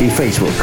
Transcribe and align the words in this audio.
y 0.00 0.10
Facebook. 0.10 0.54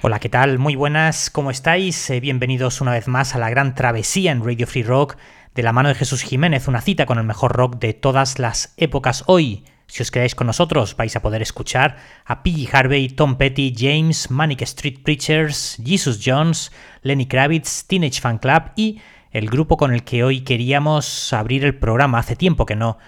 Hola, 0.00 0.18
¿qué 0.18 0.28
tal? 0.28 0.58
Muy 0.58 0.74
buenas, 0.74 1.30
¿cómo 1.30 1.50
estáis? 1.50 2.10
Eh, 2.10 2.20
bienvenidos 2.20 2.80
una 2.80 2.92
vez 2.92 3.06
más 3.06 3.34
a 3.34 3.38
la 3.38 3.50
gran 3.50 3.74
travesía 3.74 4.32
en 4.32 4.44
Radio 4.44 4.66
Free 4.66 4.82
Rock 4.82 5.16
de 5.54 5.62
la 5.62 5.72
mano 5.72 5.88
de 5.88 5.94
Jesús 5.94 6.22
Jiménez, 6.22 6.68
una 6.68 6.80
cita 6.80 7.06
con 7.06 7.18
el 7.18 7.24
mejor 7.24 7.52
rock 7.52 7.78
de 7.78 7.92
todas 7.92 8.38
las 8.38 8.72
épocas. 8.76 9.24
Hoy, 9.26 9.64
si 9.86 10.02
os 10.02 10.10
quedáis 10.10 10.34
con 10.34 10.46
nosotros, 10.46 10.96
vais 10.96 11.14
a 11.16 11.22
poder 11.22 11.42
escuchar 11.42 11.96
a 12.24 12.42
Piggy 12.42 12.68
Harvey, 12.72 13.08
Tom 13.08 13.36
Petty, 13.36 13.74
James, 13.76 14.30
Manic 14.30 14.62
Street 14.62 15.02
Preachers, 15.02 15.76
Jesus 15.84 16.20
Jones, 16.24 16.72
Lenny 17.02 17.26
Kravitz, 17.26 17.84
Teenage 17.86 18.20
Fan 18.20 18.38
Club 18.38 18.70
y 18.74 19.00
el 19.32 19.50
grupo 19.50 19.76
con 19.76 19.92
el 19.92 20.02
que 20.02 20.24
hoy 20.24 20.40
queríamos 20.40 21.32
abrir 21.32 21.64
el 21.64 21.76
programa. 21.76 22.18
Hace 22.18 22.36
tiempo 22.36 22.64
que 22.64 22.74
no 22.74 22.98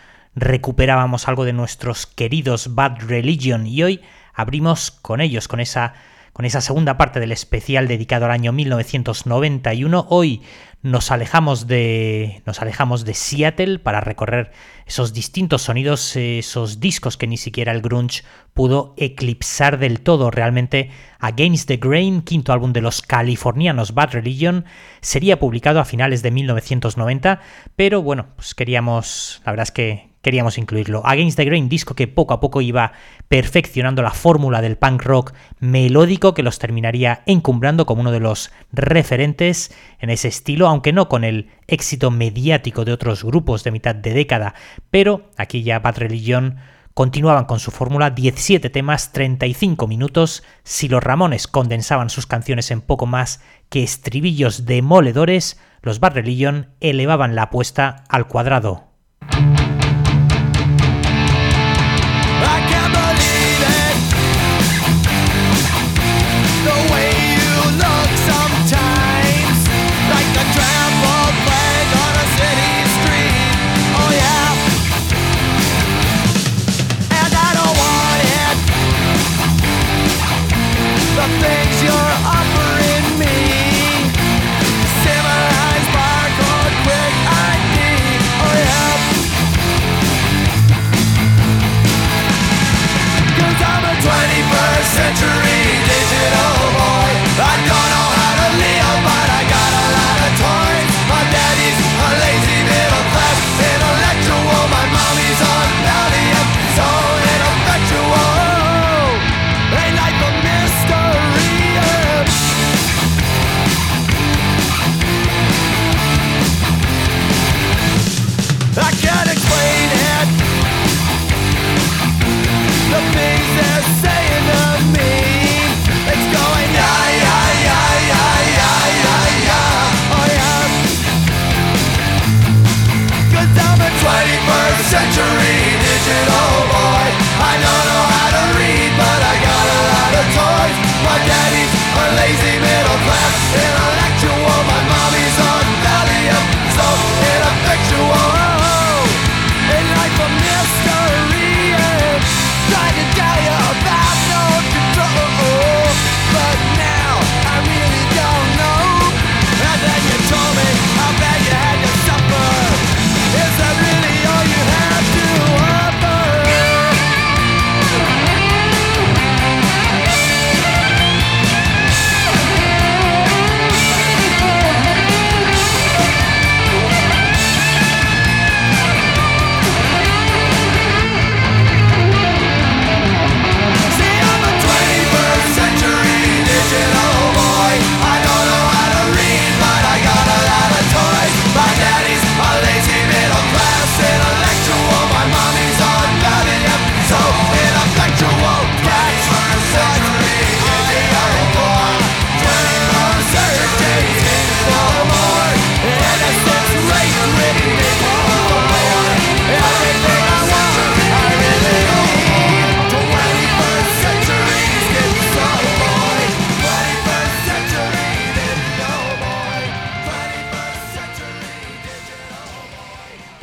recuperábamos 0.40 1.28
algo 1.28 1.44
de 1.44 1.52
nuestros 1.52 2.06
queridos 2.06 2.74
Bad 2.74 2.98
Religion 3.06 3.66
y 3.66 3.82
hoy 3.82 4.00
abrimos 4.34 4.90
con 4.90 5.20
ellos, 5.20 5.48
con 5.48 5.60
esa 5.60 5.94
con 6.38 6.44
esa 6.44 6.60
segunda 6.60 6.96
parte 6.96 7.18
del 7.18 7.32
especial 7.32 7.88
dedicado 7.88 8.26
al 8.26 8.30
año 8.30 8.52
1991. 8.52 10.06
Hoy 10.08 10.40
nos 10.82 11.10
alejamos 11.10 11.66
de 11.66 12.42
nos 12.46 12.62
alejamos 12.62 13.04
de 13.04 13.14
Seattle 13.14 13.80
para 13.80 14.00
recorrer 14.00 14.52
esos 14.86 15.12
distintos 15.12 15.62
sonidos, 15.62 16.14
esos 16.14 16.78
discos 16.78 17.16
que 17.16 17.26
ni 17.26 17.38
siquiera 17.38 17.72
el 17.72 17.82
grunge 17.82 18.22
pudo 18.54 18.94
eclipsar 18.96 19.80
del 19.80 20.00
todo. 20.00 20.30
Realmente 20.30 20.90
Against 21.18 21.66
the 21.66 21.78
Grain, 21.78 22.22
quinto 22.22 22.52
álbum 22.52 22.72
de 22.72 22.82
los 22.82 23.02
californianos 23.02 23.92
Bad 23.92 24.12
Religion, 24.12 24.64
sería 25.00 25.40
publicado 25.40 25.80
a 25.80 25.84
finales 25.84 26.22
de 26.22 26.30
1990, 26.30 27.40
pero 27.74 28.00
bueno, 28.00 28.28
pues 28.36 28.54
queríamos, 28.54 29.42
la 29.44 29.50
verdad 29.50 29.64
es 29.64 29.72
que 29.72 30.07
queríamos 30.28 30.58
incluirlo. 30.58 31.00
Against 31.06 31.38
the 31.38 31.44
Grain, 31.46 31.70
disco 31.70 31.94
que 31.94 32.06
poco 32.06 32.34
a 32.34 32.40
poco 32.40 32.60
iba 32.60 32.92
perfeccionando 33.28 34.02
la 34.02 34.10
fórmula 34.10 34.60
del 34.60 34.76
punk 34.76 35.02
rock 35.04 35.32
melódico 35.58 36.34
que 36.34 36.42
los 36.42 36.58
terminaría 36.58 37.22
encumbrando 37.24 37.86
como 37.86 38.02
uno 38.02 38.12
de 38.12 38.20
los 38.20 38.52
referentes 38.70 39.74
en 39.98 40.10
ese 40.10 40.28
estilo, 40.28 40.68
aunque 40.68 40.92
no 40.92 41.08
con 41.08 41.24
el 41.24 41.48
éxito 41.66 42.10
mediático 42.10 42.84
de 42.84 42.92
otros 42.92 43.24
grupos 43.24 43.64
de 43.64 43.70
mitad 43.70 43.94
de 43.94 44.12
década, 44.12 44.54
pero 44.90 45.30
aquí 45.38 45.62
ya 45.62 45.78
Bad 45.78 45.96
Religion 45.96 46.56
continuaban 46.92 47.46
con 47.46 47.58
su 47.58 47.70
fórmula 47.70 48.10
17 48.10 48.68
temas, 48.68 49.12
35 49.12 49.86
minutos, 49.86 50.42
si 50.62 50.88
los 50.88 51.02
Ramones 51.02 51.48
condensaban 51.48 52.10
sus 52.10 52.26
canciones 52.26 52.70
en 52.70 52.82
poco 52.82 53.06
más 53.06 53.40
que 53.70 53.82
estribillos 53.82 54.66
demoledores, 54.66 55.58
los 55.80 56.00
Bad 56.00 56.16
Religion 56.16 56.74
elevaban 56.80 57.34
la 57.34 57.44
apuesta 57.44 58.04
al 58.10 58.28
cuadrado. 58.28 58.87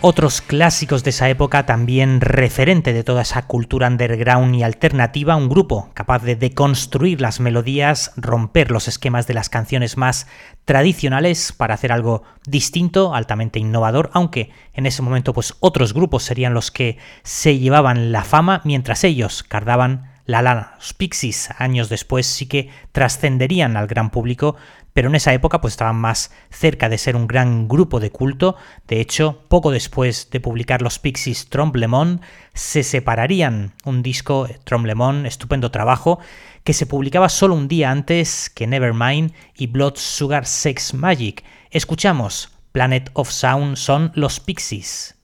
Otros 0.07 0.41
clásicos 0.41 1.03
de 1.03 1.09
esa 1.09 1.29
época, 1.29 1.65
también 1.65 2.21
referente 2.21 2.93
de 2.93 3.03
toda 3.03 3.23
esa 3.23 3.47
cultura 3.47 3.87
underground 3.87 4.53
y 4.53 4.61
alternativa, 4.61 5.35
un 5.35 5.49
grupo 5.49 5.89
capaz 5.95 6.21
de 6.21 6.35
deconstruir 6.35 7.21
las 7.21 7.39
melodías, 7.39 8.11
romper 8.15 8.69
los 8.69 8.87
esquemas 8.87 9.25
de 9.25 9.33
las 9.33 9.49
canciones 9.49 9.97
más 9.97 10.27
tradicionales 10.63 11.53
para 11.53 11.73
hacer 11.73 11.91
algo 11.91 12.21
distinto, 12.45 13.15
altamente 13.15 13.57
innovador, 13.57 14.11
aunque 14.13 14.51
en 14.73 14.85
ese 14.85 15.01
momento 15.01 15.33
pues 15.33 15.55
otros 15.59 15.95
grupos 15.95 16.21
serían 16.21 16.53
los 16.53 16.69
que 16.69 16.99
se 17.23 17.57
llevaban 17.57 18.11
la 18.11 18.23
fama 18.23 18.61
mientras 18.63 19.03
ellos 19.05 19.41
cardaban 19.41 20.14
la 20.25 20.41
lana. 20.41 20.73
Los 20.77 20.93
Pixies 20.93 21.49
años 21.57 21.89
después 21.89 22.25
sí 22.25 22.47
que 22.47 22.69
trascenderían 22.91 23.77
al 23.77 23.87
gran 23.87 24.09
público 24.09 24.55
pero 24.95 25.09
en 25.09 25.15
esa 25.15 25.33
época 25.33 25.59
pues 25.59 25.73
estaban 25.73 25.97
más 25.97 26.31
cerca 26.49 26.87
de 26.87 26.97
ser 26.97 27.17
un 27.17 27.27
gran 27.27 27.67
grupo 27.67 27.99
de 27.99 28.11
culto. 28.11 28.55
De 28.87 29.01
hecho, 29.01 29.43
poco 29.49 29.71
después 29.71 30.29
de 30.31 30.39
publicar 30.39 30.81
los 30.81 30.99
Pixies 30.99 31.49
Tromblemont, 31.49 32.21
se 32.53 32.81
separarían 32.81 33.73
un 33.83 34.01
disco 34.01 34.47
Tromblemont, 34.63 35.25
estupendo 35.25 35.69
trabajo, 35.69 36.19
que 36.63 36.71
se 36.71 36.85
publicaba 36.85 37.27
solo 37.27 37.55
un 37.55 37.67
día 37.67 37.91
antes 37.91 38.49
que 38.49 38.67
Nevermind 38.67 39.33
y 39.57 39.67
Blood 39.67 39.95
Sugar 39.97 40.45
Sex 40.45 40.93
Magic. 40.93 41.43
Escuchamos 41.71 42.51
Planet 42.71 43.09
of 43.15 43.29
Sound 43.29 43.75
son 43.75 44.13
los 44.15 44.39
Pixies. 44.39 45.15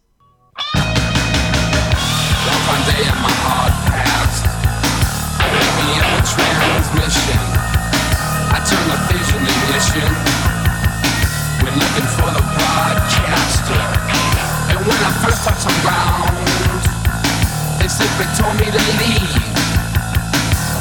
We're 9.82 11.74
looking 11.74 12.08
for 12.14 12.30
the 12.30 12.44
broadcaster. 12.54 13.82
And 14.70 14.78
when 14.86 15.00
I 15.02 15.12
first 15.26 15.42
touched 15.44 15.66
the 15.66 15.74
ground, 15.82 16.38
they 17.82 17.88
simply 17.88 18.28
told 18.38 18.54
me 18.62 18.70
to 18.70 18.82
leave. 19.02 19.42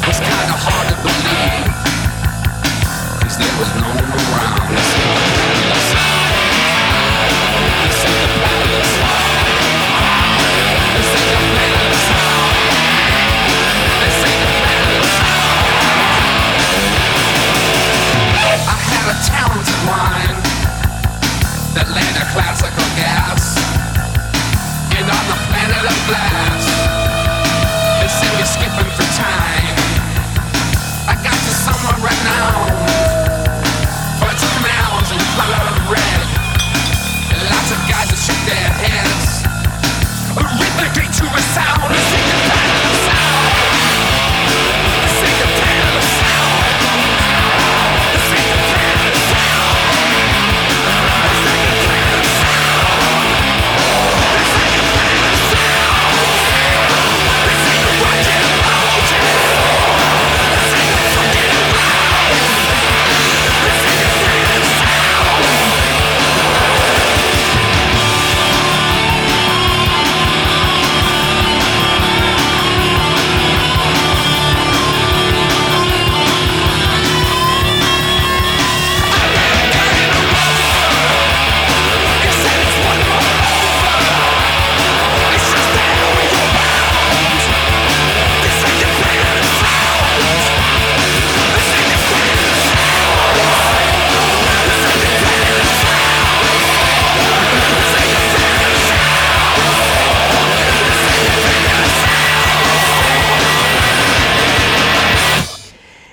It's 0.05 0.19
kinda 0.19 0.53
hard 0.53 0.87
to 0.89 0.95
believe. 1.01 1.73
Cause 3.21 3.37
there 3.41 3.55
was 3.57 3.71
no 3.81 3.89
one 3.89 4.11
around. 4.21 5.00
The 25.91 26.60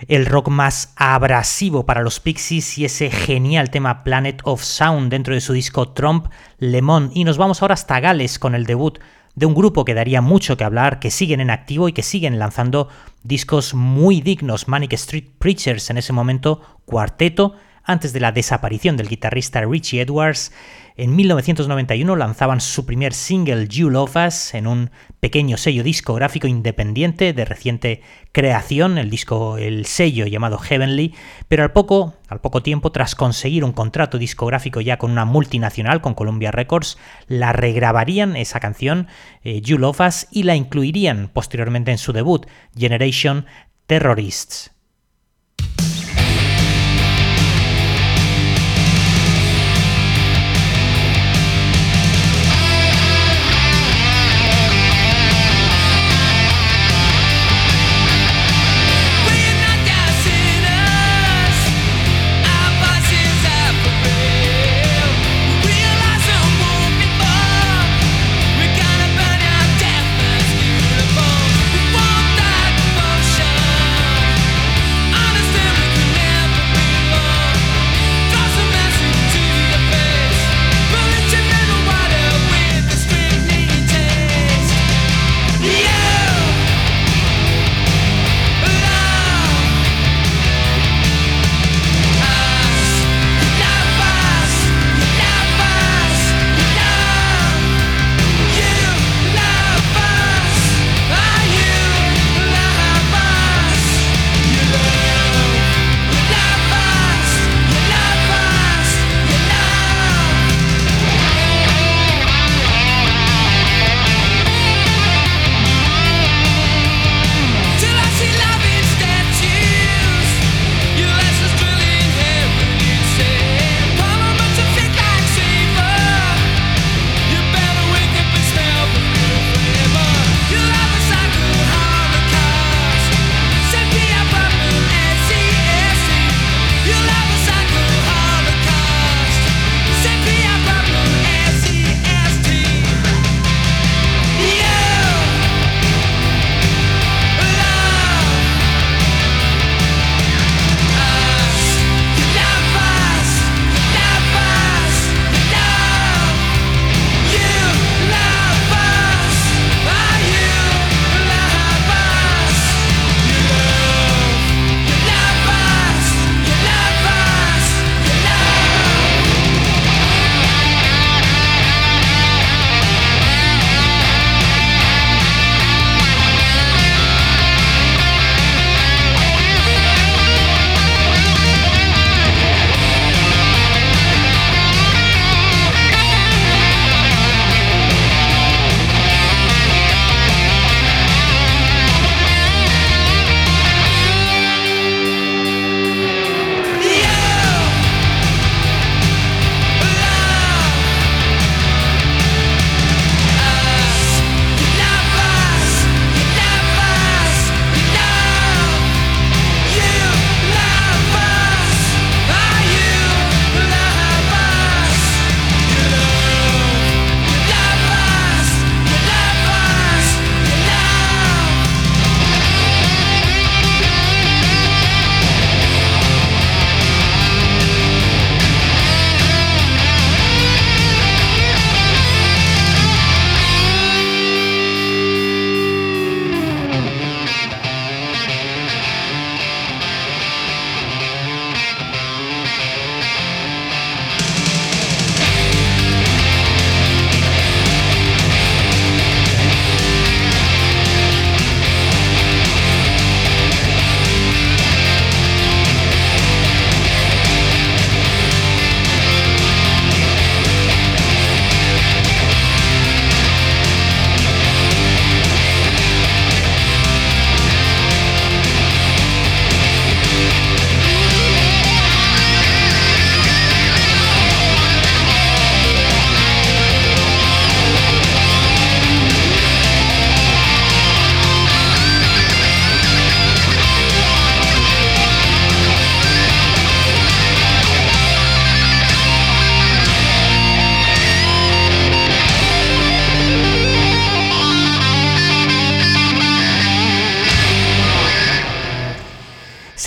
el 0.09 0.25
rock 0.25 0.49
más 0.49 0.95
abrasivo 0.97 1.85
para 1.85 2.03
los 2.03 2.19
Pixies 2.19 2.79
y 2.79 2.87
ese 2.87 3.11
genial 3.11 3.71
tema 3.71 4.03
Planet 4.03 4.41
of 4.45 4.63
Sound 4.63 5.11
dentro 5.11 5.35
de 5.35 5.43
su 5.43 5.53
disco 5.53 5.91
Trump 5.91 6.29
Lemon. 6.59 7.11
Y 7.15 7.25
nos 7.25 7.37
vamos 7.37 7.61
ahora 7.61 7.75
hasta 7.75 8.01
Gales 8.01 8.39
con 8.39 8.55
el 8.55 8.65
debut 8.65 8.99
de 9.35 9.47
un 9.47 9.55
grupo 9.55 9.85
que 9.85 9.95
daría 9.95 10.23
mucho 10.23 10.57
que 10.57 10.65
hablar, 10.65 10.99
que 10.99 11.11
siguen 11.11 11.41
en 11.41 11.51
activo 11.51 11.89
y 11.89 11.93
que 11.93 12.03
siguen 12.03 12.39
lanzando 12.39 12.89
discos 13.23 13.75
muy 13.75 14.23
dignos. 14.23 14.67
Manic 14.67 14.95
Street 14.95 15.27
Preachers 15.39 15.91
en 15.91 15.99
ese 15.99 16.15
momento, 16.15 16.63
cuarteto, 16.87 17.55
antes 17.85 18.13
de 18.13 18.21
la 18.21 18.33
desaparición 18.33 18.97
del 18.97 19.09
guitarrista 19.09 19.61
Richie 19.61 20.01
Edwards 20.01 20.53
en 20.99 21.15
1991 21.15 22.17
lanzaban 22.17 22.61
su 22.61 22.85
primer 22.85 23.15
single 23.15 23.69
You 23.69 23.89
Love 23.89 24.17
Us 24.27 24.53
en 24.53 24.67
un 24.67 24.91
pequeño 25.21 25.57
sello 25.57 25.85
discográfico 25.85 26.49
independiente 26.49 27.33
de 27.33 27.45
reciente 27.45 28.03
creación, 28.33 28.99
el 28.99 29.09
disco 29.09 29.59
el 29.59 29.87
sello 29.87 30.27
llamado 30.27 30.59
Heavenly, 30.59 31.15
pero 31.47 31.63
al 31.63 31.73
poco 31.73 32.15
al 32.29 32.41
poco 32.41 32.65
tiempo 32.65 32.91
tras 32.91 33.15
conseguir 33.15 33.63
un 33.65 33.73
contrato 33.73 34.19
discográfico 34.19 34.81
ya 34.81 34.99
con 34.99 35.13
una 35.13 35.25
multinacional 35.25 36.01
con 36.01 36.15
Columbia 36.15 36.51
Records, 36.51 36.99
la 37.29 37.53
regrabarían 37.53 38.35
esa 38.35 38.59
canción 38.59 39.07
eh, 39.45 39.61
You 39.61 39.79
Love 39.79 40.01
Us 40.01 40.27
y 40.33 40.43
la 40.43 40.57
incluirían 40.57 41.31
posteriormente 41.33 41.93
en 41.93 41.99
su 41.99 42.13
debut 42.13 42.47
Generation 42.77 43.47
Terrorists. 43.87 44.73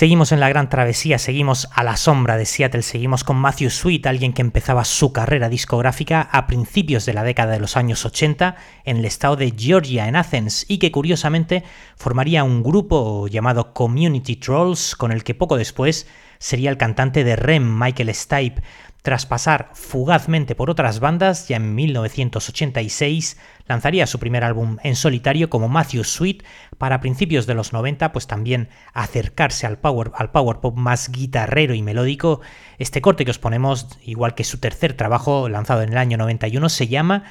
Seguimos 0.02 0.32
en 0.32 0.40
la 0.40 0.48
gran 0.48 0.68
travesía, 0.68 1.16
seguimos 1.16 1.68
a 1.72 1.84
la 1.84 1.96
sombra 1.96 2.36
de 2.36 2.44
Seattle, 2.44 2.82
seguimos 2.82 3.22
con 3.22 3.36
Matthew 3.36 3.70
Sweet, 3.70 4.04
alguien 4.08 4.32
que 4.32 4.42
empezaba 4.42 4.84
su 4.84 5.12
carrera 5.12 5.48
discográfica 5.48 6.22
a 6.22 6.48
principios 6.48 7.06
de 7.06 7.14
la 7.14 7.22
década 7.22 7.52
de 7.52 7.60
los 7.60 7.76
años 7.76 8.04
80 8.04 8.56
en 8.84 8.96
el 8.96 9.04
estado 9.04 9.36
de 9.36 9.54
Georgia, 9.56 10.08
en 10.08 10.16
Athens, 10.16 10.64
y 10.66 10.78
que 10.78 10.90
curiosamente 10.90 11.62
formaría 11.94 12.42
un 12.42 12.64
grupo 12.64 13.28
llamado 13.28 13.72
Community 13.74 14.34
Trolls, 14.34 14.96
con 14.96 15.12
el 15.12 15.22
que 15.22 15.36
poco 15.36 15.56
después 15.56 16.08
sería 16.42 16.70
el 16.70 16.76
cantante 16.76 17.22
de 17.22 17.36
REM, 17.36 17.78
Michael 17.78 18.12
Stipe. 18.12 18.62
Tras 19.02 19.26
pasar 19.26 19.70
fugazmente 19.74 20.54
por 20.54 20.70
otras 20.70 20.98
bandas, 21.00 21.48
ya 21.48 21.56
en 21.56 21.74
1986 21.74 23.36
lanzaría 23.66 24.06
su 24.06 24.18
primer 24.18 24.44
álbum 24.44 24.76
en 24.82 24.96
solitario 24.96 25.50
como 25.50 25.68
Matthew 25.68 26.04
Sweet 26.04 26.44
para 26.78 27.00
principios 27.00 27.46
de 27.46 27.54
los 27.54 27.72
90, 27.72 28.12
pues 28.12 28.26
también 28.26 28.68
acercarse 28.92 29.66
al 29.66 29.78
power, 29.78 30.10
al 30.14 30.30
power 30.30 30.58
pop 30.58 30.76
más 30.76 31.10
guitarrero 31.10 31.74
y 31.74 31.82
melódico. 31.82 32.40
Este 32.78 33.00
corte 33.00 33.24
que 33.24 33.30
os 33.30 33.38
ponemos, 33.38 33.98
igual 34.02 34.34
que 34.34 34.44
su 34.44 34.58
tercer 34.58 34.94
trabajo 34.94 35.48
lanzado 35.48 35.82
en 35.82 35.92
el 35.92 35.98
año 35.98 36.16
91, 36.16 36.68
se 36.68 36.88
llama 36.88 37.24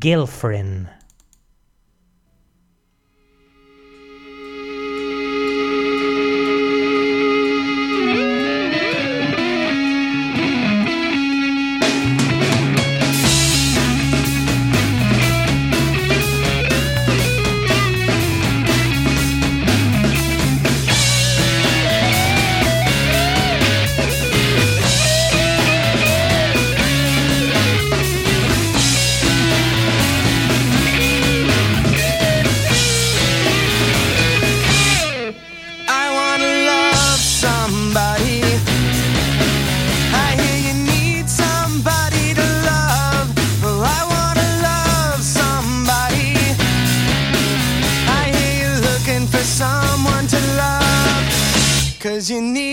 Girlfriend. 0.00 1.05
in 52.30 52.52
need. 52.52 52.65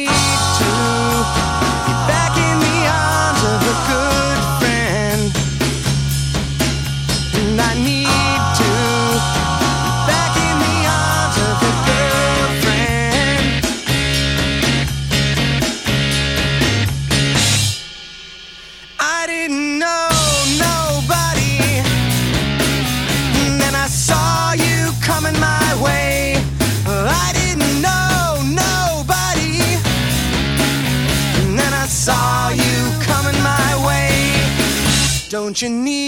You 35.63 35.69
need 35.69 36.02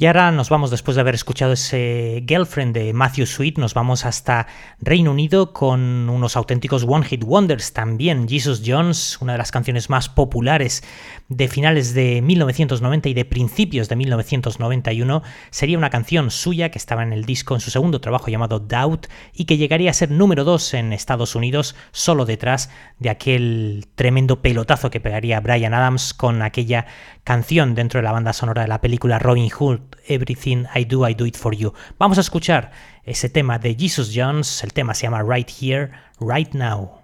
Y 0.00 0.06
ahora 0.06 0.32
nos 0.32 0.48
vamos, 0.48 0.70
después 0.70 0.94
de 0.94 1.02
haber 1.02 1.14
escuchado 1.14 1.52
ese 1.52 2.24
Girlfriend 2.26 2.72
de 2.72 2.94
Matthew 2.94 3.26
Sweet, 3.26 3.58
nos 3.58 3.74
vamos 3.74 4.06
hasta 4.06 4.46
Reino 4.80 5.10
Unido 5.10 5.52
con 5.52 6.08
unos 6.08 6.38
auténticos 6.38 6.86
One 6.88 7.04
Hit 7.04 7.22
Wonders 7.22 7.74
también. 7.74 8.26
Jesus 8.26 8.62
Jones, 8.64 9.18
una 9.20 9.32
de 9.32 9.38
las 9.38 9.50
canciones 9.50 9.90
más 9.90 10.08
populares 10.08 10.82
de 11.28 11.48
finales 11.48 11.92
de 11.92 12.22
1990 12.22 13.10
y 13.10 13.12
de 13.12 13.26
principios 13.26 13.90
de 13.90 13.96
1991, 13.96 15.22
sería 15.50 15.76
una 15.76 15.90
canción 15.90 16.30
suya 16.30 16.70
que 16.70 16.78
estaba 16.78 17.02
en 17.02 17.12
el 17.12 17.26
disco 17.26 17.54
en 17.54 17.60
su 17.60 17.70
segundo 17.70 18.00
trabajo 18.00 18.30
llamado 18.30 18.58
Doubt 18.58 19.06
y 19.34 19.44
que 19.44 19.58
llegaría 19.58 19.90
a 19.90 19.92
ser 19.92 20.10
número 20.10 20.44
2 20.44 20.74
en 20.74 20.92
Estados 20.94 21.34
Unidos, 21.34 21.76
solo 21.92 22.24
detrás 22.24 22.70
de 23.00 23.10
aquel 23.10 23.86
tremendo 23.96 24.40
pelotazo 24.40 24.88
que 24.88 24.98
pegaría 24.98 25.40
Brian 25.40 25.74
Adams 25.74 26.14
con 26.14 26.40
aquella 26.40 26.86
canción 27.24 27.74
dentro 27.74 27.98
de 27.98 28.04
la 28.04 28.12
banda 28.12 28.32
sonora 28.32 28.62
de 28.62 28.68
la 28.68 28.80
película 28.80 29.18
Robin 29.18 29.48
Hood, 29.50 29.80
Everything 30.06 30.64
I 30.74 30.84
Do, 30.84 31.08
I 31.08 31.14
Do 31.14 31.26
It 31.26 31.36
For 31.36 31.54
You. 31.54 31.72
Vamos 31.98 32.18
a 32.18 32.22
escuchar 32.22 32.72
ese 33.04 33.28
tema 33.28 33.58
de 33.58 33.74
Jesus 33.74 34.12
Jones, 34.14 34.62
el 34.64 34.72
tema 34.72 34.94
se 34.94 35.02
llama 35.02 35.22
Right 35.22 35.50
Here, 35.50 35.90
Right 36.20 36.52
Now. 36.52 37.00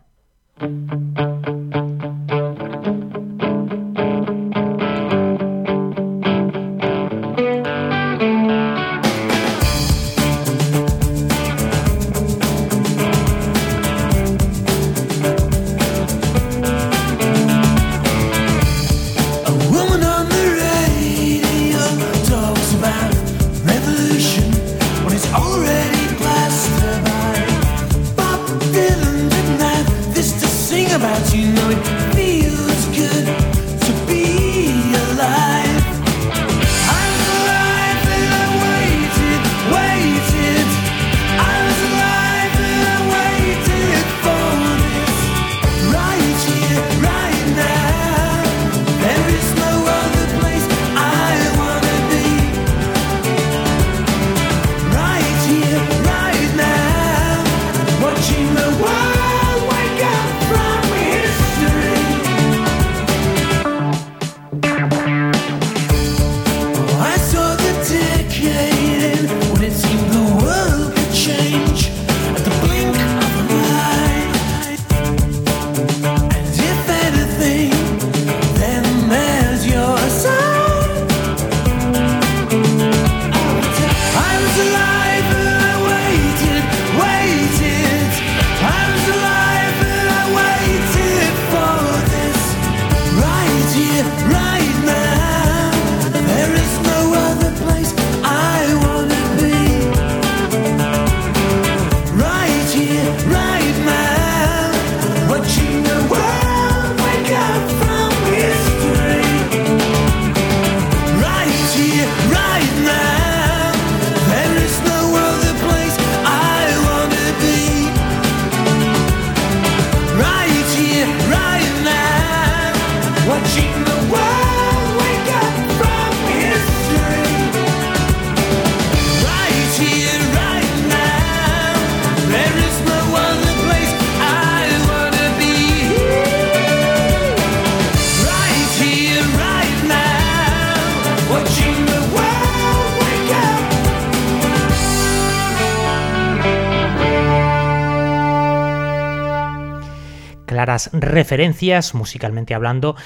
Referencias, 150.92 151.94
musicalmente 151.94 152.55
hablando, 152.55 152.96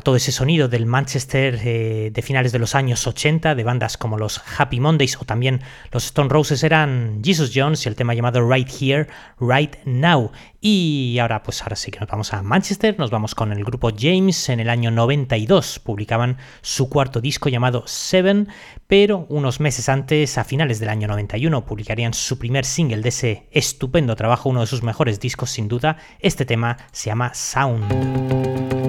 todo 0.00 0.16
ese 0.16 0.32
sonido 0.32 0.68
del 0.68 0.86
Manchester 0.86 1.58
eh, 1.64 2.10
de 2.12 2.22
finales 2.22 2.52
de 2.52 2.58
los 2.58 2.74
años 2.74 3.06
80, 3.06 3.54
de 3.54 3.64
bandas 3.64 3.96
como 3.96 4.18
los 4.18 4.40
Happy 4.58 4.80
Mondays 4.80 5.16
o 5.20 5.24
también 5.24 5.60
los 5.92 6.06
Stone 6.06 6.28
Roses 6.28 6.62
eran 6.62 7.20
Jesus 7.24 7.52
Jones 7.54 7.84
y 7.84 7.88
el 7.88 7.96
tema 7.96 8.14
llamado 8.14 8.48
Right 8.48 8.68
Here, 8.68 9.08
Right 9.40 9.76
Now. 9.84 10.32
Y 10.60 11.18
ahora, 11.20 11.42
pues 11.42 11.62
ahora 11.62 11.76
sí 11.76 11.90
que 11.90 12.00
nos 12.00 12.08
vamos 12.08 12.34
a 12.34 12.42
Manchester, 12.42 12.98
nos 12.98 13.10
vamos 13.10 13.34
con 13.34 13.50
el 13.52 13.64
grupo 13.64 13.90
James 13.98 14.48
en 14.50 14.60
el 14.60 14.68
año 14.68 14.90
92. 14.90 15.78
Publicaban 15.78 16.36
su 16.60 16.90
cuarto 16.90 17.20
disco 17.20 17.48
llamado 17.48 17.84
Seven, 17.86 18.48
pero 18.86 19.26
unos 19.30 19.60
meses 19.60 19.88
antes, 19.88 20.36
a 20.36 20.44
finales 20.44 20.78
del 20.78 20.90
año 20.90 21.08
91, 21.08 21.64
publicarían 21.64 22.12
su 22.12 22.38
primer 22.38 22.64
single 22.66 23.00
de 23.00 23.08
ese 23.08 23.48
estupendo 23.52 24.16
trabajo, 24.16 24.50
uno 24.50 24.60
de 24.60 24.66
sus 24.66 24.82
mejores 24.82 25.18
discos 25.18 25.50
sin 25.50 25.68
duda. 25.68 25.96
Este 26.20 26.44
tema 26.44 26.76
se 26.92 27.06
llama 27.06 27.32
Sound. 27.32 28.79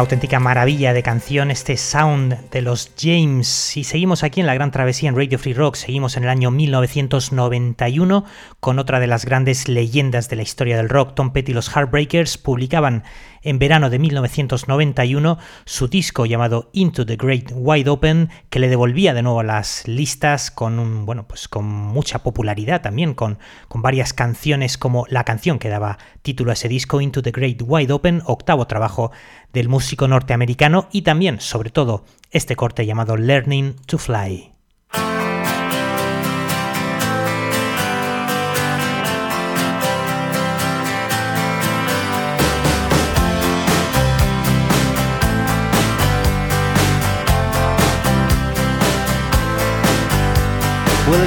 Una 0.00 0.04
auténtica 0.06 0.40
maravilla 0.40 0.94
de 0.94 1.02
canción, 1.02 1.50
este 1.50 1.76
sound 1.76 2.48
de 2.48 2.62
los 2.62 2.90
James. 2.98 3.76
Y 3.76 3.84
seguimos 3.84 4.22
aquí 4.22 4.40
en 4.40 4.46
la 4.46 4.54
gran 4.54 4.70
travesía 4.70 5.10
en 5.10 5.14
Radio 5.14 5.38
Free 5.38 5.52
Rock. 5.52 5.74
Seguimos 5.74 6.16
en 6.16 6.22
el 6.22 6.30
año 6.30 6.50
1991 6.50 8.24
con 8.60 8.78
otra 8.78 8.98
de 8.98 9.06
las 9.06 9.26
grandes 9.26 9.68
leyendas 9.68 10.30
de 10.30 10.36
la 10.36 10.42
historia 10.42 10.78
del 10.78 10.88
rock. 10.88 11.14
Tom 11.14 11.34
Petty 11.34 11.52
y 11.52 11.54
los 11.54 11.68
Heartbreakers 11.68 12.38
publicaban 12.38 13.04
en 13.42 13.58
verano 13.58 13.90
de 13.90 13.98
1991 13.98 15.38
su 15.64 15.88
disco 15.88 16.26
llamado 16.26 16.70
Into 16.72 17.06
the 17.06 17.16
Great 17.16 17.52
Wide 17.54 17.90
Open, 17.90 18.30
que 18.50 18.58
le 18.58 18.68
devolvía 18.68 19.14
de 19.14 19.22
nuevo 19.22 19.42
las 19.42 19.86
listas 19.86 20.50
con 20.50 20.78
un, 20.78 21.06
bueno, 21.06 21.26
pues 21.26 21.48
con 21.48 21.64
mucha 21.64 22.22
popularidad 22.22 22.82
también, 22.82 23.14
con, 23.14 23.38
con 23.68 23.82
varias 23.82 24.12
canciones 24.12 24.78
como 24.78 25.06
la 25.08 25.24
canción 25.24 25.58
que 25.58 25.68
daba 25.68 25.98
título 26.22 26.50
a 26.50 26.54
ese 26.54 26.68
disco, 26.68 27.00
Into 27.00 27.22
the 27.22 27.30
Great 27.30 27.62
Wide 27.64 27.92
Open, 27.92 28.22
octavo 28.26 28.66
trabajo 28.66 29.12
del 29.52 29.68
músico 29.68 30.08
norteamericano 30.08 30.88
y 30.92 31.02
también, 31.02 31.40
sobre 31.40 31.70
todo, 31.70 32.04
este 32.30 32.56
corte 32.56 32.86
llamado 32.86 33.16
Learning 33.16 33.74
to 33.86 33.98
Fly. 33.98 34.59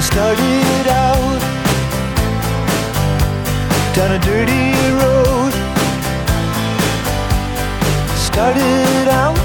Started 0.04 0.88
out 0.88 1.42
down 3.96 4.12
a 4.12 4.20
dirty 4.20 4.68
road. 5.02 5.54
Started 8.30 9.08
out 9.22 9.38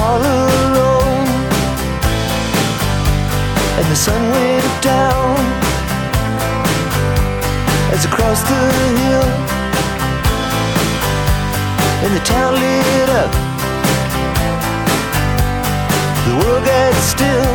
all 0.00 0.20
alone, 0.20 1.28
and 3.78 3.86
the 3.92 3.96
sun 3.96 4.20
went 4.32 4.82
down 4.82 5.36
as 7.94 8.04
I 8.04 8.10
crossed 8.10 8.46
the 8.52 8.64
hill, 9.00 9.28
and 12.04 12.12
the 12.16 12.24
town 12.24 12.54
lit 12.54 13.08
up 13.08 13.45
the 16.26 16.34
world 16.42 16.64
gets 16.64 16.98
still. 17.14 17.52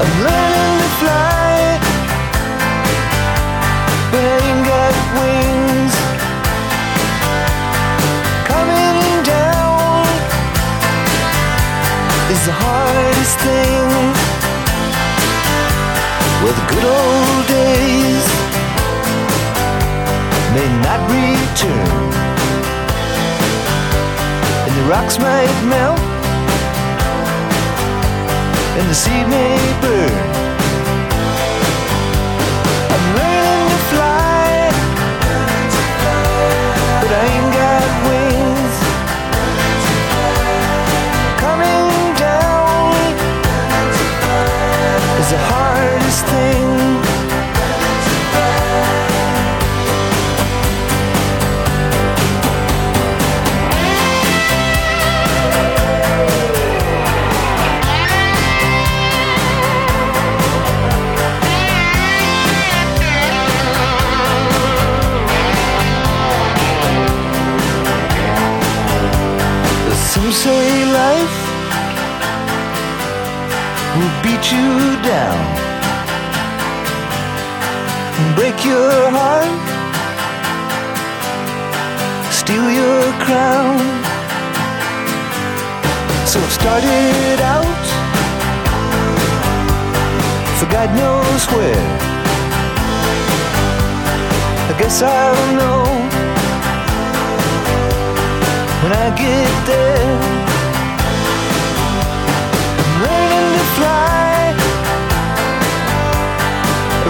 I'm 0.00 0.12
learning 0.26 0.76
to 0.82 0.90
fly, 1.00 1.54
but 4.10 4.24
I 4.26 4.38
wings. 5.18 5.94
Coming 8.50 9.22
down 9.34 10.02
is 12.34 12.42
the 12.48 12.56
hardest 12.64 13.36
thing. 13.46 13.86
Well, 16.42 16.54
the 16.60 16.66
good 16.72 16.86
old 16.98 17.44
days 17.46 18.26
may 20.54 20.68
not 20.82 21.00
return 21.14 22.31
rocks 24.88 25.18
might 25.18 25.52
melt 25.68 25.98
and 28.78 28.88
the 28.88 28.94
sea 28.94 29.24
may 29.26 29.58
burn. 29.80 30.12
I'm 32.94 33.04
learning 33.18 33.68
to 33.74 33.80
fly, 33.92 34.70
but 37.00 37.10
I 37.20 37.24
ain't 37.34 37.52
got 37.60 37.88
wings. 38.08 38.76
Coming 41.44 41.88
down 42.26 42.92
is 45.20 45.28
the 45.30 45.40
hardest 45.50 46.24
thing. 46.26 46.61
Started 86.62 87.40
out 87.40 87.84
for 90.58 90.66
God 90.70 90.90
knows 90.94 91.42
where. 91.54 91.88
I 94.70 94.72
guess 94.78 95.02
I'll 95.02 95.46
know 95.58 95.82
when 98.82 98.92
I 99.04 99.06
get 99.24 99.52
there. 99.72 100.18
I'm 102.78 102.94
learning 103.06 103.48
to 103.58 103.64
fly 103.76 104.38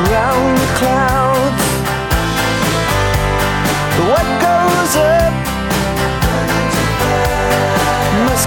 around 0.00 0.50
the 0.62 0.70
clouds. 0.80 1.64
But 3.96 4.06
what 4.12 4.41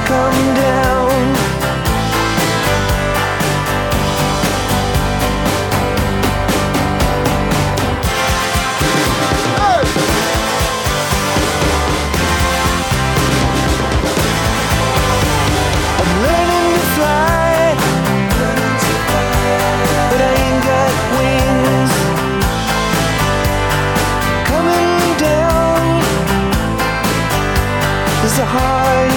come 0.06 0.56
down. 0.56 1.05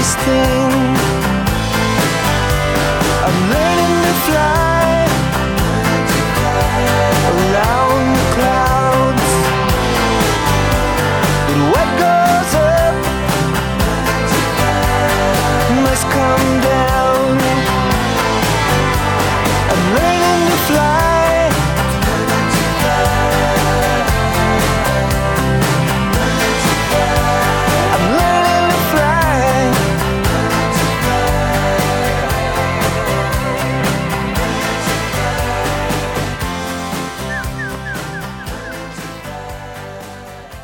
Hardest 0.09 0.18
thing. 0.25 0.73
I'm 3.25 3.38
learning 3.53 3.94
to 4.05 4.12
fly 4.27 4.77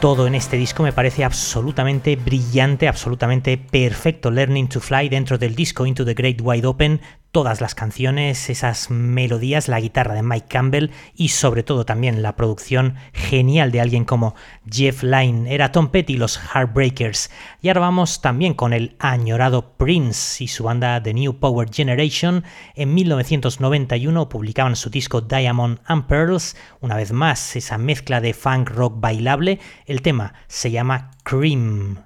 todo 0.04 0.26
en 0.26 0.34
este 0.34 0.58
disco 0.58 0.82
me 0.82 0.92
parece 0.92 1.24
absolutamente 1.24 2.14
brillante, 2.16 2.88
absolutamente 2.88 3.56
perfecto. 3.56 4.30
Learning 4.30 4.68
to 4.68 4.78
Fly 4.78 5.08
dentro 5.08 5.38
del 5.38 5.54
disco 5.54 5.86
Into 5.86 6.04
the 6.04 6.12
Great 6.12 6.42
Wide 6.42 6.66
Open, 6.66 7.00
todas 7.34 7.60
las 7.60 7.74
canciones, 7.74 8.48
esas 8.48 8.90
melodías, 8.90 9.66
la 9.66 9.80
guitarra 9.80 10.14
de 10.14 10.22
Mike 10.22 10.46
Campbell 10.48 10.92
y 11.16 11.30
sobre 11.30 11.64
todo 11.64 11.84
también 11.84 12.22
la 12.22 12.36
producción 12.36 12.94
genial 13.12 13.72
de 13.72 13.80
alguien 13.80 14.04
como 14.04 14.36
Jeff 14.70 15.02
Lynne. 15.02 15.52
Era 15.52 15.72
Tom 15.72 15.88
Petty 15.88 16.16
los 16.16 16.38
Heartbreakers. 16.38 17.32
Y 17.60 17.66
ahora 17.66 17.80
vamos 17.80 18.20
también 18.20 18.54
con 18.54 18.72
el 18.72 18.94
añorado 19.00 19.76
Prince 19.76 20.44
y 20.44 20.46
su 20.46 20.62
banda 20.62 21.02
The 21.02 21.12
New 21.12 21.40
Power 21.40 21.68
Generation. 21.74 22.44
En 22.76 22.94
1991 22.94 24.28
publicaban 24.28 24.76
su 24.76 24.88
disco 24.88 25.20
Diamond 25.20 25.80
and 25.86 26.06
Pearls. 26.06 26.56
Una 26.80 26.94
vez 26.94 27.10
más, 27.10 27.56
esa 27.56 27.78
mezcla 27.78 28.20
de 28.20 28.32
funk 28.32 28.70
rock 28.70 29.00
bailable. 29.00 29.58
El 29.86 30.02
tema 30.02 30.34
se 30.46 30.70
llama 30.70 31.10
Cream. 31.24 31.98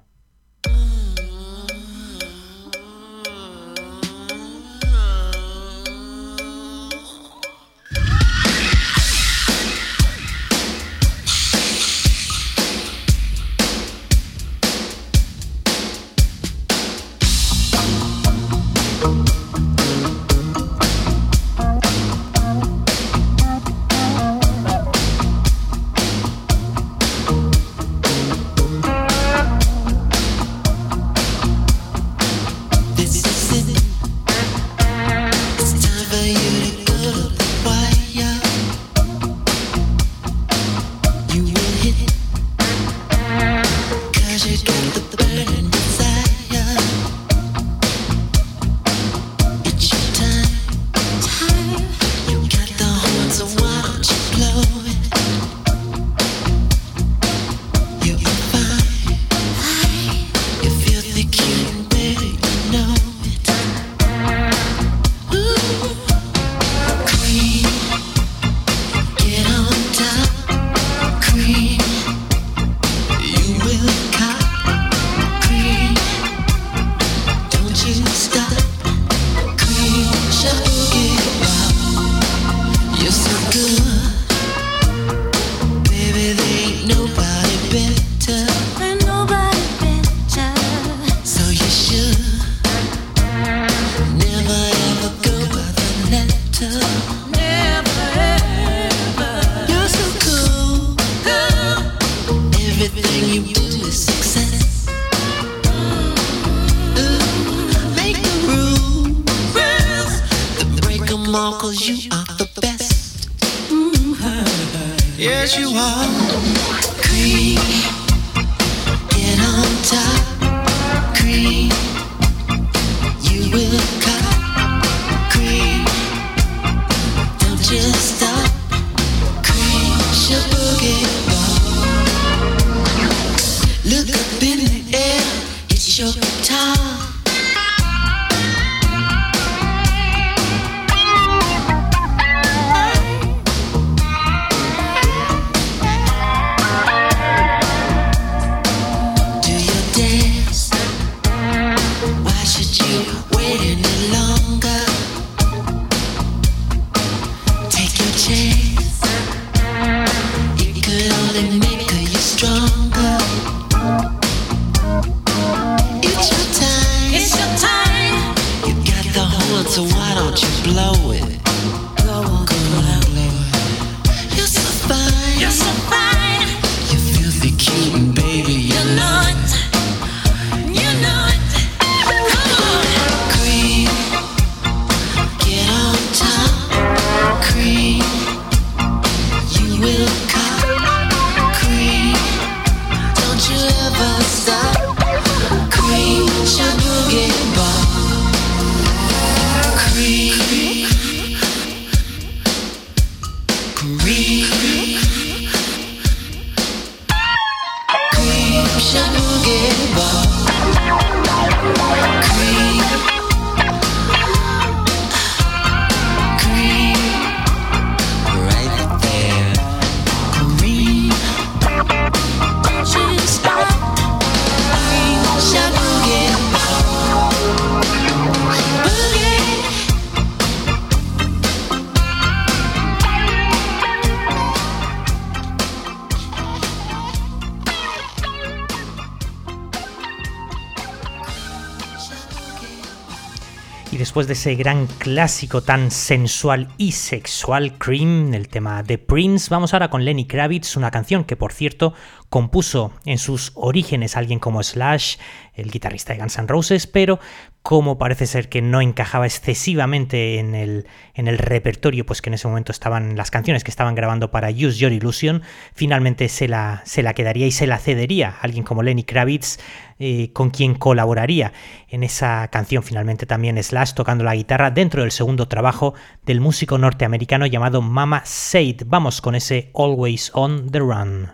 Después 244.18 244.26
de 244.26 244.50
ese 244.50 244.56
gran 244.56 244.88
clásico 244.88 245.62
tan 245.62 245.92
sensual 245.92 246.66
y 246.76 246.90
sexual, 246.90 247.78
Cream, 247.78 248.34
el 248.34 248.48
tema 248.48 248.82
de 248.82 248.98
Prince, 248.98 249.46
vamos 249.48 249.72
ahora 249.72 249.90
con 249.90 250.04
Lenny 250.04 250.26
Kravitz, 250.26 250.76
una 250.76 250.90
canción 250.90 251.22
que 251.22 251.36
por 251.36 251.52
cierto 251.52 251.94
compuso 252.28 252.92
en 253.04 253.18
sus 253.18 253.52
orígenes 253.54 254.16
alguien 254.16 254.40
como 254.40 254.60
Slash, 254.60 255.18
el 255.54 255.70
guitarrista 255.70 256.14
de 256.14 256.18
Guns 256.18 256.36
N' 256.36 256.48
Roses, 256.48 256.88
pero 256.88 257.20
como 257.62 257.96
parece 257.96 258.26
ser 258.26 258.48
que 258.48 258.60
no 258.60 258.80
encajaba 258.80 259.26
excesivamente 259.26 260.38
en 260.38 260.54
el, 260.54 260.88
en 261.14 261.28
el 261.28 261.38
repertorio, 261.38 262.04
pues 262.04 262.20
que 262.20 262.30
en 262.30 262.34
ese 262.34 262.48
momento 262.48 262.72
estaban 262.72 263.16
las 263.16 263.30
canciones 263.30 263.62
que 263.62 263.70
estaban 263.70 263.94
grabando 263.94 264.30
para 264.30 264.50
Use 264.50 264.78
Your 264.78 264.92
Illusion, 264.92 265.42
finalmente 265.74 266.28
se 266.28 266.48
la, 266.48 266.82
se 266.84 267.04
la 267.04 267.14
quedaría 267.14 267.46
y 267.46 267.52
se 267.52 267.66
la 267.66 267.78
cedería 267.78 268.30
a 268.30 268.40
alguien 268.40 268.64
como 268.64 268.82
Lenny 268.82 269.04
Kravitz, 269.04 269.58
eh, 269.98 270.32
con 270.32 270.50
quien 270.50 270.74
colaboraría 270.74 271.52
en 271.88 272.02
esa 272.02 272.48
canción 272.48 272.82
finalmente 272.82 273.26
también 273.26 273.62
Slash 273.62 273.94
tocando 273.94 274.24
la 274.24 274.34
guitarra 274.34 274.70
dentro 274.70 275.02
del 275.02 275.10
segundo 275.10 275.48
trabajo 275.48 275.94
del 276.24 276.40
músico 276.40 276.78
norteamericano 276.78 277.46
llamado 277.46 277.82
Mama 277.82 278.22
Said. 278.24 278.82
Vamos 278.86 279.20
con 279.20 279.34
ese 279.34 279.70
Always 279.74 280.30
on 280.34 280.70
the 280.70 280.78
Run. 280.78 281.30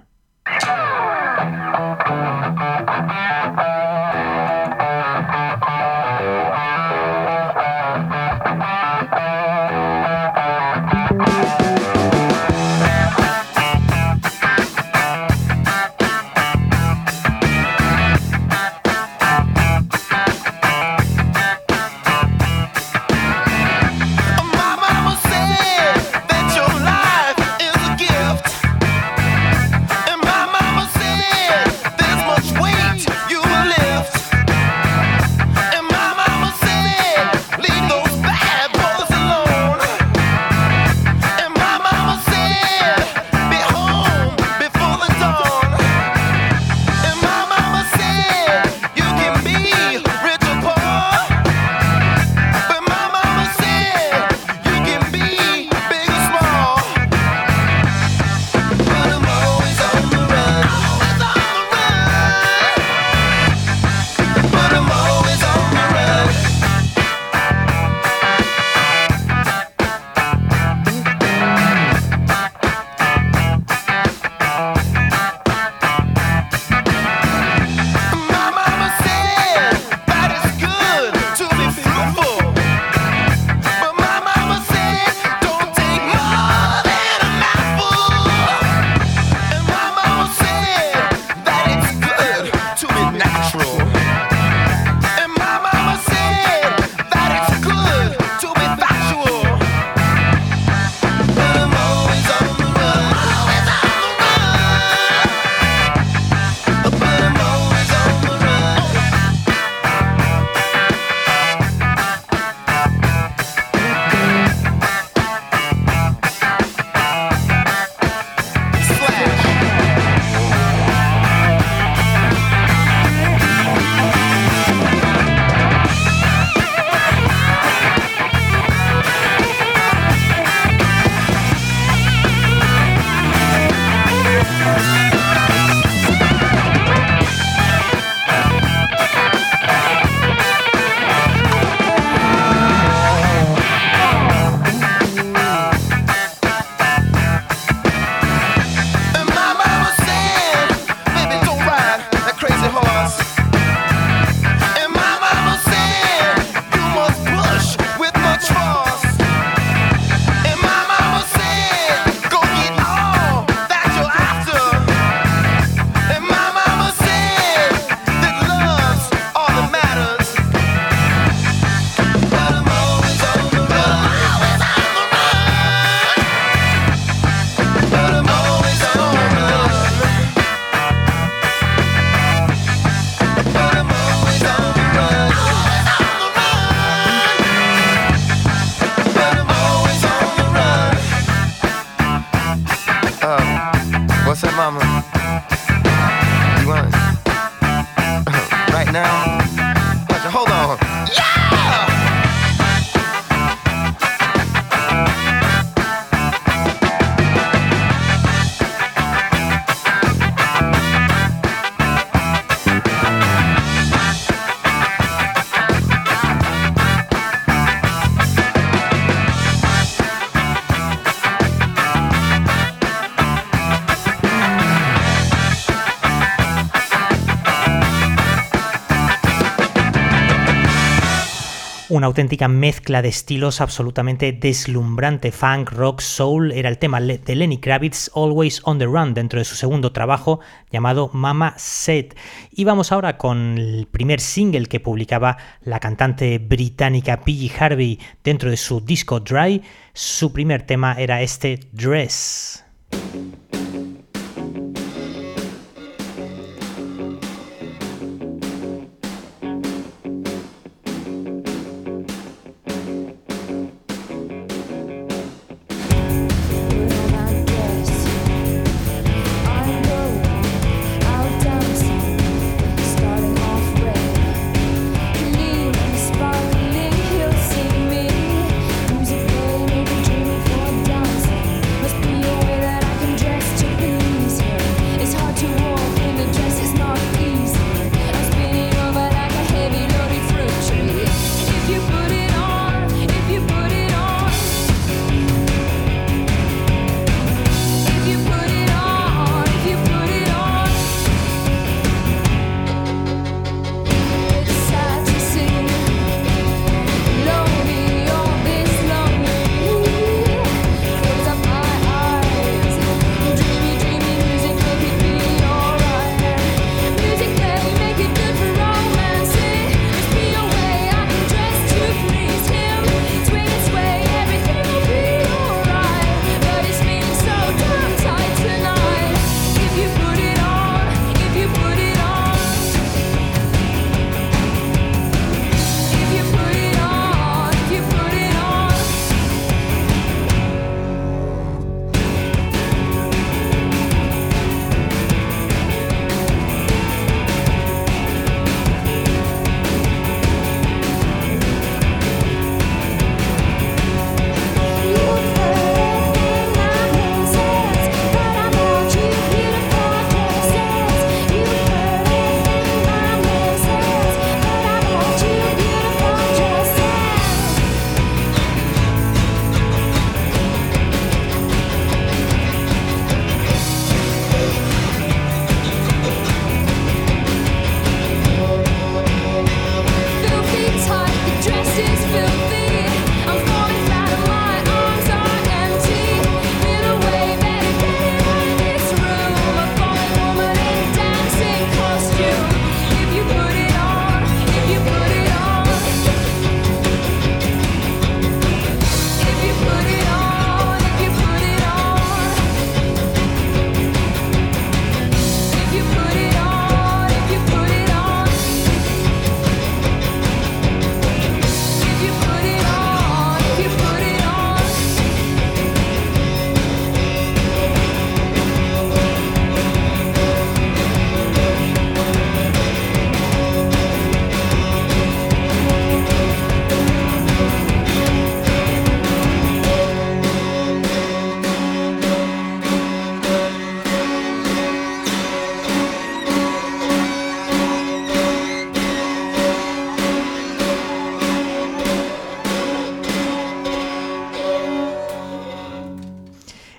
Una 231.95 232.09
auténtica 232.09 232.49
mezcla 232.49 233.03
de 233.03 233.09
estilos 233.09 233.61
absolutamente 233.61 234.33
deslumbrante. 234.33 235.31
Funk, 235.31 235.71
rock, 235.71 236.01
soul 236.01 236.51
era 236.51 236.69
el 236.69 236.79
tema 236.79 237.01
de 237.01 237.35
Lenny 237.37 237.59
Kravitz, 237.59 238.11
Always 238.17 238.61
on 238.65 238.81
the 238.81 238.85
Run, 238.87 239.15
dentro 239.15 239.39
de 239.39 239.45
su 239.45 239.55
segundo 239.55 239.93
trabajo 239.93 240.41
llamado 240.73 241.11
Mama 241.13 241.55
Set. 241.57 242.17
Y 242.51 242.65
vamos 242.65 242.91
ahora 242.91 243.17
con 243.17 243.59
el 243.59 243.87
primer 243.87 244.21
single 244.21 244.67
que 244.67 244.81
publicaba 244.81 245.37
la 245.63 245.79
cantante 245.79 246.39
británica 246.39 247.21
Piggy 247.21 247.53
Harvey 247.57 248.01
dentro 248.25 248.51
de 248.51 248.57
su 248.57 248.81
disco 248.81 249.21
Dry. 249.21 249.63
Su 249.93 250.33
primer 250.33 250.63
tema 250.63 250.97
era 250.99 251.23
este 251.23 251.61
Dress. 251.71 252.65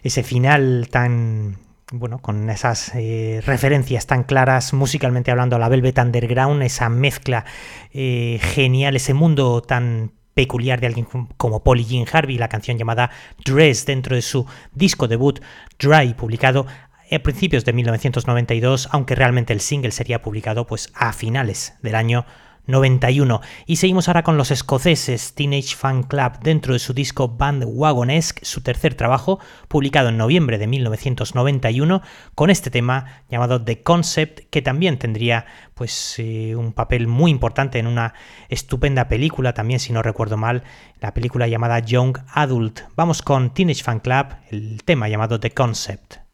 Ese 0.06 0.22
final 0.24 0.88
tan 0.92 1.58
bueno, 1.92 2.20
con 2.20 2.50
esas 2.50 2.92
eh, 2.96 3.42
referencias 3.46 4.08
tan 4.08 4.24
claras 4.24 4.74
musicalmente 4.74 5.32
hablando 5.32 5.56
a 5.56 5.60
la 5.60 5.70
Velvet 5.70 5.98
Underground, 6.00 6.64
esa 6.64 6.90
mezcla 6.90 7.46
eh, 7.92 8.40
genial, 8.42 8.96
ese 8.96 9.14
mundo 9.14 9.62
tan 9.62 10.12
peculiar 10.34 10.82
de 10.82 10.88
alguien 10.88 11.08
como 11.38 11.64
Polly 11.64 11.86
Jean 11.86 12.06
Harvey, 12.12 12.38
la 12.38 12.50
canción 12.50 12.78
llamada 12.78 13.10
Dress 13.44 13.86
dentro 13.86 14.16
de 14.16 14.22
su 14.22 14.46
disco 14.74 15.08
debut 15.08 15.40
Dry, 15.80 16.14
publicado 16.14 16.66
a 17.12 17.20
principios 17.20 17.66
de 17.66 17.74
1992, 17.74 18.90
aunque 18.92 19.16
realmente 19.16 19.54
el 19.54 19.62
single 19.62 19.92
sería 19.92 20.22
publicado 20.22 20.68
pues 20.68 20.92
a 20.96 21.14
finales 21.14 21.76
del 21.82 21.96
año 21.96 22.26
91. 22.68 23.42
Y 23.66 23.78
seguimos 23.78 24.08
ahora 24.08 24.24
con 24.24 24.38
los 24.38 24.52
escoceses 24.52 25.34
Teenage 25.34 25.76
Fan 25.76 26.04
Club 26.04 26.40
dentro 26.42 26.74
de 26.74 26.80
su 26.80 26.94
disco 26.94 27.30
Bandwagonesque, 27.30 28.46
su 28.46 28.62
tercer 28.62 28.96
trabajo, 28.96 29.40
publicado 29.68 30.10
en 30.10 30.18
noviembre 30.18 30.58
de 30.58 30.68
1991, 30.68 32.02
con 32.34 32.50
este 32.50 32.70
tema 32.70 33.24
llamado 33.30 33.64
The 33.64 33.84
Concept, 33.84 34.50
que 34.50 34.62
también 34.62 34.98
tendría 34.98 35.46
pues 35.74 36.16
eh, 36.20 36.56
un 36.56 36.74
papel 36.74 37.08
muy 37.08 37.32
importante 37.32 37.80
en 37.80 37.88
una 37.88 38.14
estupenda 38.50 39.08
película, 39.08 39.54
también 39.54 39.80
si 39.80 39.94
no 39.94 40.02
recuerdo 40.02 40.38
mal, 40.38 40.64
la 41.00 41.14
película 41.14 41.48
llamada 41.48 41.80
Young 41.80 42.18
Adult. 42.34 42.82
Vamos 42.96 43.22
con 43.22 43.54
Teenage 43.54 43.84
Fan 43.84 44.00
Club, 44.00 44.28
el 44.50 44.84
tema 44.84 45.10
llamado 45.10 45.40
The 45.40 45.52
Concept. 45.52 46.25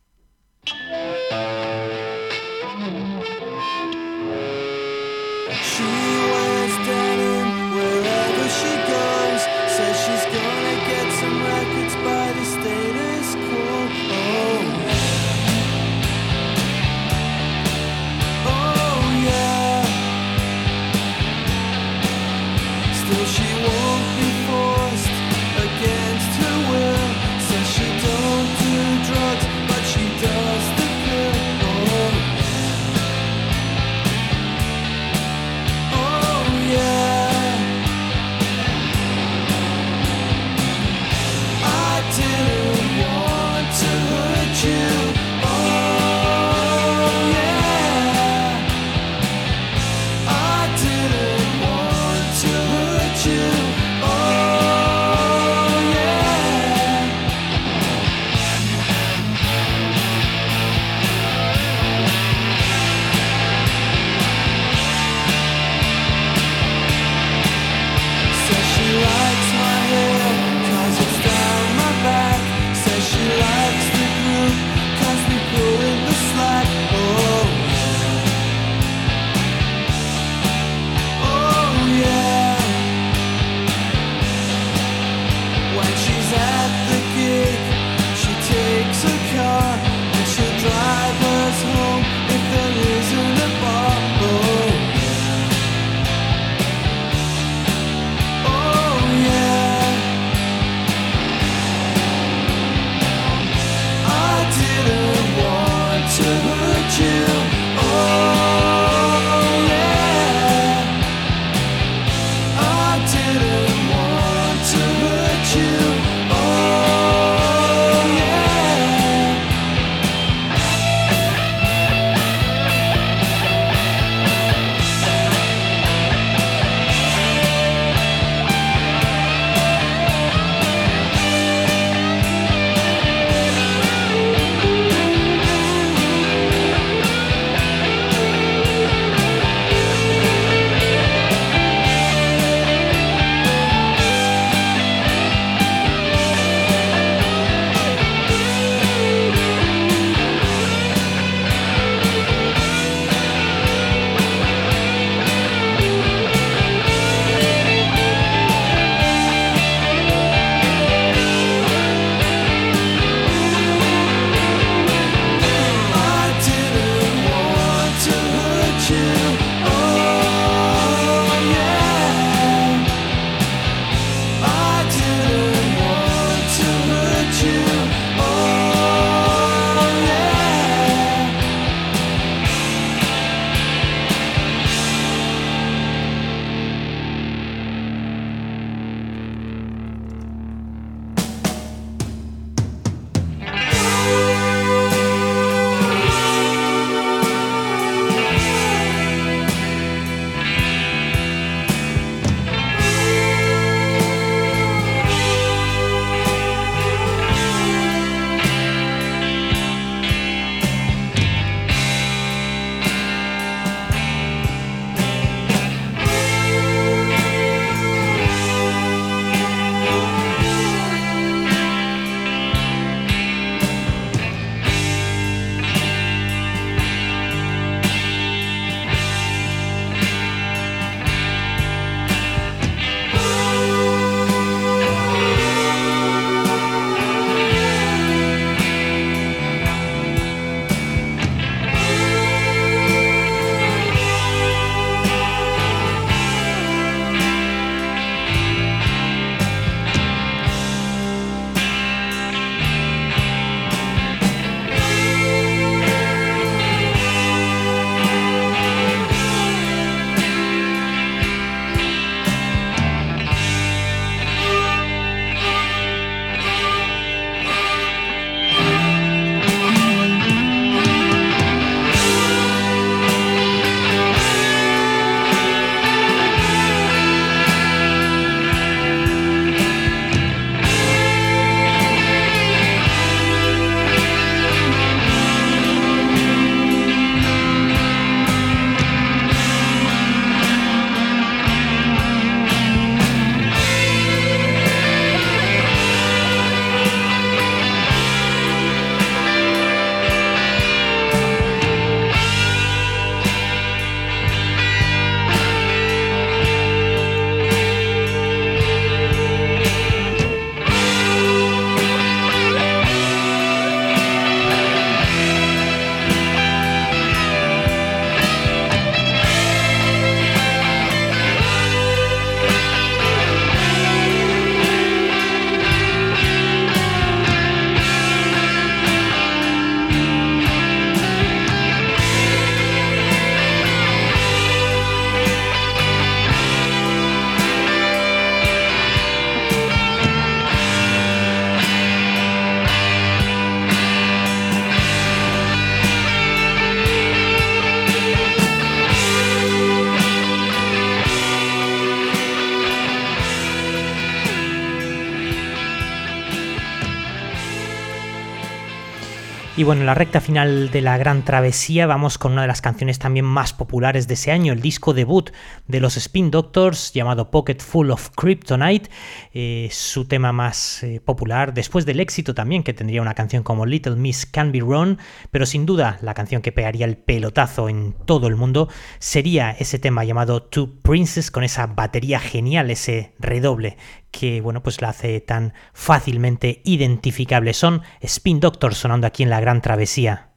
Bueno, 359.72 359.84
en 359.84 359.86
la 359.86 359.94
recta 359.94 360.20
final 360.20 360.70
de 360.70 360.82
la 360.82 360.98
gran 360.98 361.24
travesía 361.24 361.88
vamos 361.88 362.18
con 362.18 362.34
una 362.34 362.42
de 362.42 362.50
las 362.50 362.60
canciones 362.60 363.00
también 363.00 363.26
más 363.26 363.54
populares 363.54 364.06
de 364.06 364.16
ese 364.16 364.34
año, 364.34 364.52
el 364.52 364.60
disco 364.60 364.94
debut 364.94 365.30
de 365.66 365.80
los 365.80 365.96
Spin 365.96 366.30
Doctors 366.30 366.92
llamado 366.92 367.32
Pocket 367.32 367.60
Full 367.60 367.90
of 367.90 368.10
Kryptonite, 368.10 368.90
eh, 369.34 369.70
su 369.72 370.04
tema 370.04 370.34
más 370.34 370.84
eh, 370.84 371.00
popular, 371.00 371.54
después 371.54 371.86
del 371.86 372.02
éxito 372.02 372.36
también 372.36 372.64
que 372.64 372.74
tendría 372.74 373.02
una 373.02 373.14
canción 373.14 373.44
como 373.44 373.66
Little 373.66 373.96
Miss 373.96 374.26
Can 374.26 374.52
Be 374.52 374.60
Run, 374.60 374.98
pero 375.32 375.46
sin 375.46 375.66
duda 375.66 376.00
la 376.02 376.16
canción 376.16 376.42
que 376.42 376.52
pegaría 376.52 376.86
el 376.86 376.98
pelotazo 376.98 377.70
en 377.70 377.94
todo 378.06 378.28
el 378.28 378.36
mundo 378.36 378.68
sería 379.00 379.52
ese 379.52 379.80
tema 379.80 380.04
llamado 380.04 380.44
Two 380.44 380.82
Princes 380.82 381.32
con 381.32 381.46
esa 381.46 381.68
batería 381.68 382.20
genial, 382.20 382.72
ese 382.72 383.14
redoble 383.20 383.78
que 384.12 384.42
bueno, 384.42 384.62
pues 384.62 384.82
la 384.82 384.90
hace 384.90 385.20
tan 385.22 385.54
fácilmente 385.74 386.62
identificable. 386.64 387.54
Son 387.54 387.82
Spin 388.02 388.40
Doctors 388.40 388.78
sonando 388.78 389.08
aquí 389.08 389.24
en 389.24 389.30
la 389.30 389.40
Gran 389.40 389.62
Travesía. 389.62 390.31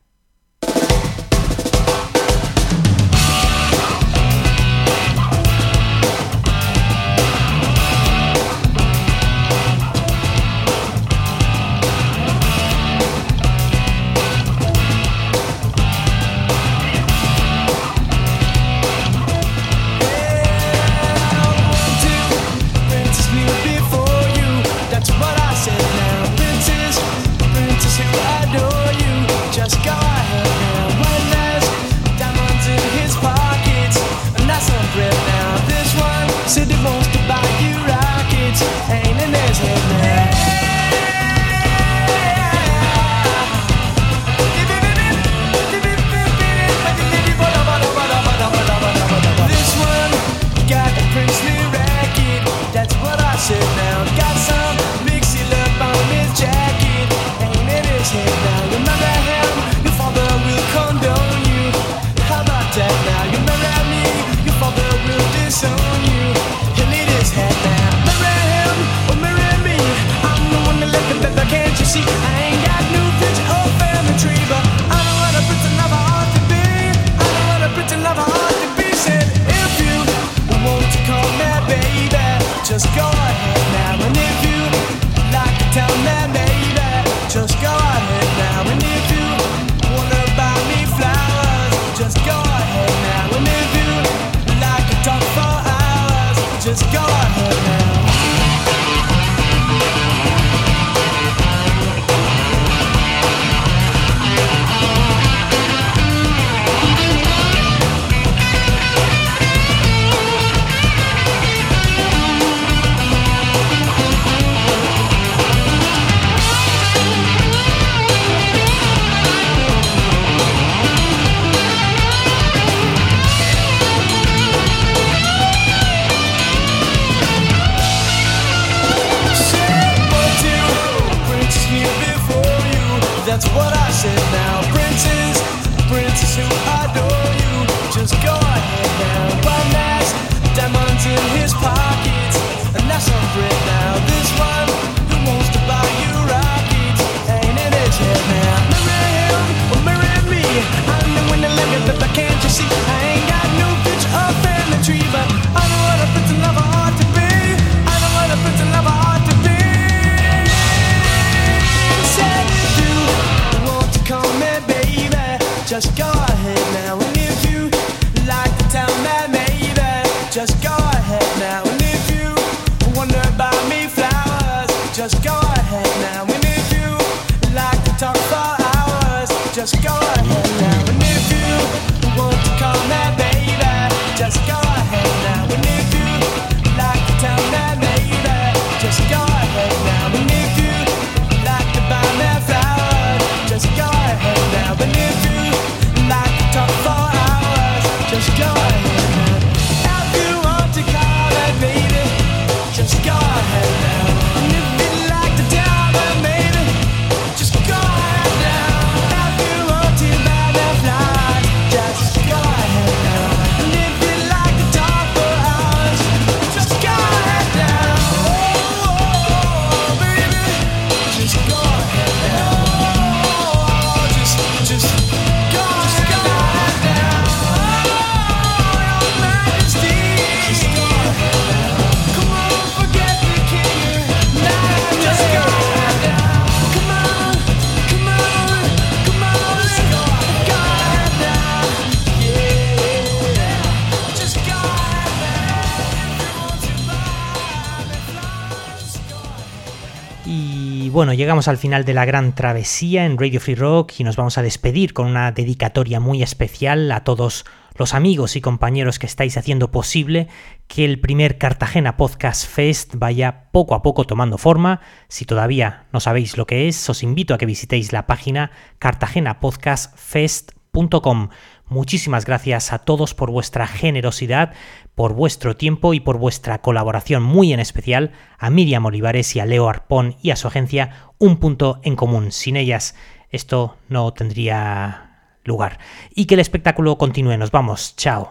Bueno, 251.04 251.18
llegamos 251.18 251.48
al 251.48 251.58
final 251.58 251.84
de 251.84 251.92
la 251.92 252.06
gran 252.06 252.34
travesía 252.34 253.04
en 253.04 253.18
Radio 253.18 253.38
Free 253.38 253.56
Rock 253.56 253.92
y 253.98 254.04
nos 254.04 254.16
vamos 254.16 254.38
a 254.38 254.42
despedir 254.42 254.94
con 254.94 255.06
una 255.06 255.32
dedicatoria 255.32 256.00
muy 256.00 256.22
especial 256.22 256.90
a 256.90 257.04
todos 257.04 257.44
los 257.76 257.92
amigos 257.92 258.36
y 258.36 258.40
compañeros 258.40 258.98
que 258.98 259.04
estáis 259.04 259.36
haciendo 259.36 259.70
posible 259.70 260.28
que 260.66 260.86
el 260.86 261.00
primer 261.00 261.36
Cartagena 261.36 261.98
Podcast 261.98 262.48
Fest 262.48 262.94
vaya 262.94 263.50
poco 263.52 263.74
a 263.74 263.82
poco 263.82 264.06
tomando 264.06 264.38
forma. 264.38 264.80
Si 265.08 265.26
todavía 265.26 265.84
no 265.92 266.00
sabéis 266.00 266.38
lo 266.38 266.46
que 266.46 266.68
es, 266.68 266.88
os 266.88 267.02
invito 267.02 267.34
a 267.34 267.38
que 267.38 267.44
visitéis 267.44 267.92
la 267.92 268.06
página 268.06 268.50
cartagenapodcastfest.com. 268.78 271.28
Muchísimas 271.66 272.24
gracias 272.24 272.72
a 272.72 272.78
todos 272.78 273.12
por 273.12 273.30
vuestra 273.30 273.66
generosidad, 273.66 274.54
por 274.94 275.14
vuestro 275.14 275.56
tiempo 275.56 275.94
y 275.94 276.00
por 276.00 276.18
vuestra 276.18 276.60
colaboración, 276.60 277.22
muy 277.22 277.52
en 277.52 277.60
especial 277.60 278.12
a 278.38 278.50
Miriam 278.50 278.86
Olivares 278.86 279.34
y 279.34 279.40
a 279.40 279.46
Leo 279.46 279.68
Arpón 279.68 280.16
y 280.22 280.30
a 280.30 280.36
su 280.36 280.48
agencia 280.48 281.12
Un 281.18 281.38
Punto 281.38 281.80
en 281.82 281.96
Común. 281.96 282.32
Sin 282.32 282.56
ellas 282.56 282.94
esto 283.30 283.76
no 283.88 284.12
tendría 284.12 285.38
lugar. 285.44 285.78
Y 286.14 286.26
que 286.26 286.34
el 286.34 286.40
espectáculo 286.40 286.96
continúe. 286.98 287.36
Nos 287.36 287.50
vamos. 287.50 287.96
Chao. 287.96 288.30